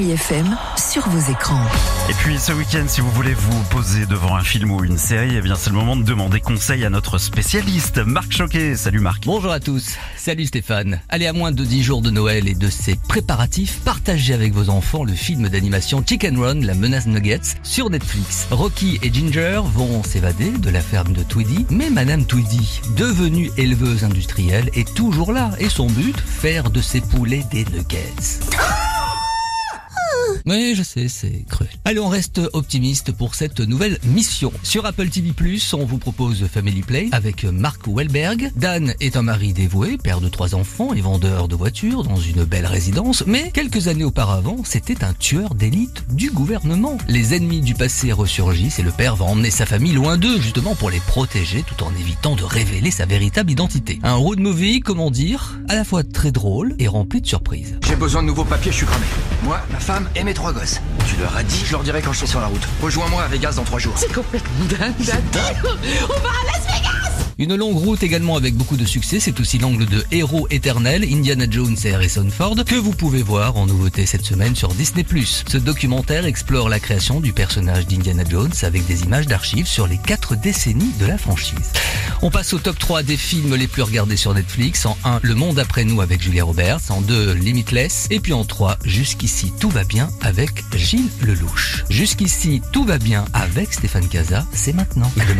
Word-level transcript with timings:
IFM 0.00 0.56
sur 0.78 1.06
vos 1.10 1.30
écrans. 1.30 1.60
Et 2.08 2.14
puis 2.14 2.38
ce 2.38 2.52
week-end, 2.52 2.84
si 2.88 3.02
vous 3.02 3.10
voulez 3.10 3.34
vous 3.34 3.62
poser 3.64 4.06
devant 4.06 4.34
un 4.34 4.42
film 4.42 4.70
ou 4.70 4.82
une 4.82 4.96
série, 4.96 5.36
eh 5.36 5.42
bien 5.42 5.56
c'est 5.56 5.68
le 5.68 5.76
moment 5.76 5.94
de 5.94 6.02
demander 6.02 6.40
conseil 6.40 6.86
à 6.86 6.90
notre 6.90 7.18
spécialiste, 7.18 7.98
Marc 7.98 8.32
Choquet. 8.32 8.76
Salut 8.76 9.00
Marc. 9.00 9.24
Bonjour 9.26 9.52
à 9.52 9.60
tous, 9.60 9.98
salut 10.16 10.46
Stéphane. 10.46 11.00
Allez, 11.10 11.26
à 11.26 11.34
moins 11.34 11.52
de 11.52 11.62
10 11.62 11.82
jours 11.82 12.00
de 12.00 12.08
Noël 12.08 12.48
et 12.48 12.54
de 12.54 12.70
ses 12.70 12.96
préparatifs, 12.96 13.80
partagez 13.84 14.32
avec 14.32 14.54
vos 14.54 14.70
enfants 14.70 15.04
le 15.04 15.12
film 15.12 15.50
d'animation 15.50 16.02
Chicken 16.06 16.38
Run, 16.38 16.60
la 16.62 16.74
menace 16.74 17.06
Nuggets, 17.06 17.58
sur 17.62 17.90
Netflix. 17.90 18.46
Rocky 18.50 18.98
et 19.02 19.12
Ginger 19.12 19.60
vont 19.64 20.02
s'évader 20.02 20.50
de 20.52 20.70
la 20.70 20.80
ferme 20.80 21.12
de 21.12 21.22
Tweedy, 21.22 21.66
mais 21.68 21.90
Madame 21.90 22.24
Tweedy, 22.24 22.80
devenue 22.96 23.50
éleveuse 23.58 24.04
industrielle, 24.04 24.70
est 24.72 24.94
toujours 24.94 25.32
là. 25.32 25.50
Et 25.58 25.68
son 25.68 25.88
but, 25.88 26.18
faire 26.18 26.70
de 26.70 26.80
ses 26.80 27.02
poulets 27.02 27.44
des 27.52 27.66
nuggets. 27.66 28.14
Oui, 30.50 30.74
je 30.74 30.82
sais, 30.82 31.06
c'est 31.06 31.44
cruel. 31.48 31.70
Allez, 31.84 32.00
on 32.00 32.08
reste 32.08 32.40
optimiste 32.54 33.12
pour 33.12 33.36
cette 33.36 33.60
nouvelle 33.60 34.00
mission. 34.02 34.52
Sur 34.64 34.84
Apple 34.84 35.08
TV+, 35.08 35.32
on 35.74 35.84
vous 35.84 35.98
propose 35.98 36.44
Family 36.52 36.82
Play 36.82 37.08
avec 37.12 37.44
Mark 37.44 37.86
Wahlberg. 37.86 38.50
Dan 38.56 38.92
est 38.98 39.16
un 39.16 39.22
mari 39.22 39.52
dévoué, 39.52 39.96
père 39.96 40.20
de 40.20 40.28
trois 40.28 40.56
enfants 40.56 40.92
et 40.92 41.00
vendeur 41.02 41.46
de 41.46 41.54
voitures 41.54 42.02
dans 42.02 42.16
une 42.16 42.42
belle 42.42 42.66
résidence, 42.66 43.22
mais 43.28 43.52
quelques 43.52 43.86
années 43.86 44.02
auparavant, 44.02 44.56
c'était 44.64 45.04
un 45.04 45.12
tueur 45.12 45.54
d'élite 45.54 46.02
du 46.10 46.32
gouvernement. 46.32 46.98
Les 47.06 47.36
ennemis 47.36 47.60
du 47.60 47.74
passé 47.74 48.10
ressurgissent 48.10 48.80
et 48.80 48.82
le 48.82 48.90
père 48.90 49.14
va 49.14 49.26
emmener 49.26 49.52
sa 49.52 49.66
famille 49.66 49.92
loin 49.92 50.18
d'eux, 50.18 50.40
justement 50.40 50.74
pour 50.74 50.90
les 50.90 50.98
protéger 50.98 51.62
tout 51.62 51.84
en 51.84 51.92
évitant 51.94 52.34
de 52.34 52.42
révéler 52.42 52.90
sa 52.90 53.06
véritable 53.06 53.52
identité. 53.52 54.00
Un 54.02 54.14
road 54.14 54.40
movie, 54.40 54.80
comment 54.80 55.12
dire, 55.12 55.60
à 55.68 55.76
la 55.76 55.84
fois 55.84 56.02
très 56.02 56.32
drôle 56.32 56.74
et 56.80 56.88
rempli 56.88 57.20
de 57.20 57.26
surprises. 57.28 57.78
J'ai 57.86 57.94
besoin 57.94 58.22
de 58.22 58.26
nouveaux 58.26 58.44
papiers, 58.44 58.72
je 58.72 58.78
suis 58.78 58.86
cramé. 58.86 59.06
Moi, 59.44 59.60
ma 59.70 59.78
femme 59.78 60.08
et 60.16 60.24
mes 60.24 60.34
trois 60.40 60.52
gosses. 60.54 60.80
Tu 61.06 61.16
leur 61.16 61.36
as 61.36 61.42
dit 61.42 61.62
Je 61.66 61.72
leur 61.72 61.82
dirai 61.82 62.00
quand 62.00 62.14
je 62.14 62.20
serai 62.20 62.28
sur 62.28 62.40
la 62.40 62.46
route. 62.46 62.66
Rejoins-moi 62.80 63.22
à 63.22 63.28
Vegas 63.28 63.52
dans 63.56 63.64
trois 63.64 63.78
jours. 63.78 63.92
C'est 63.98 64.10
complètement 64.10 64.64
dingue. 64.70 64.94
On 66.08 66.20
va 66.20 66.30
à 66.30 66.44
Las. 66.46 66.69
Une 67.40 67.56
longue 67.56 67.78
route 67.78 68.02
également 68.02 68.36
avec 68.36 68.54
beaucoup 68.54 68.76
de 68.76 68.84
succès, 68.84 69.18
c'est 69.18 69.40
aussi 69.40 69.56
l'angle 69.56 69.86
de 69.86 70.04
héros 70.12 70.46
éternel, 70.50 71.06
Indiana 71.10 71.46
Jones 71.50 71.74
et 71.86 71.94
Harrison 71.94 72.28
Ford, 72.28 72.54
que 72.66 72.74
vous 72.74 72.90
pouvez 72.90 73.22
voir 73.22 73.56
en 73.56 73.64
nouveauté 73.64 74.04
cette 74.04 74.26
semaine 74.26 74.54
sur 74.54 74.74
Disney+. 74.74 75.06
Ce 75.24 75.56
documentaire 75.56 76.26
explore 76.26 76.68
la 76.68 76.78
création 76.78 77.18
du 77.18 77.32
personnage 77.32 77.86
d'Indiana 77.86 78.24
Jones 78.28 78.52
avec 78.60 78.86
des 78.86 79.04
images 79.04 79.26
d'archives 79.26 79.66
sur 79.66 79.86
les 79.86 79.96
quatre 79.96 80.36
décennies 80.36 80.92
de 81.00 81.06
la 81.06 81.16
franchise. 81.16 81.72
On 82.20 82.30
passe 82.30 82.52
au 82.52 82.58
top 82.58 82.78
3 82.78 83.04
des 83.04 83.16
films 83.16 83.54
les 83.54 83.68
plus 83.68 83.80
regardés 83.80 84.18
sur 84.18 84.34
Netflix. 84.34 84.84
En 84.84 84.98
1, 85.04 85.20
Le 85.22 85.34
Monde 85.34 85.58
après 85.58 85.84
nous 85.84 86.02
avec 86.02 86.20
Julia 86.20 86.44
Roberts. 86.44 86.90
En 86.90 87.00
2, 87.00 87.32
Limitless. 87.32 88.06
Et 88.10 88.20
puis 88.20 88.34
en 88.34 88.44
3, 88.44 88.76
Jusqu'ici 88.84 89.50
tout 89.58 89.70
va 89.70 89.84
bien 89.84 90.10
avec 90.20 90.62
Gilles 90.76 91.08
Lelouch. 91.22 91.84
Jusqu'ici 91.88 92.60
tout 92.70 92.84
va 92.84 92.98
bien 92.98 93.24
avec 93.32 93.72
Stéphane 93.72 94.08
Casa. 94.08 94.44
C'est 94.52 94.74
maintenant. 94.74 95.10
Demain. 95.16 95.38